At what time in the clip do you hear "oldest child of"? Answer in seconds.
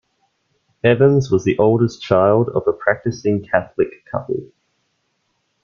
1.59-2.63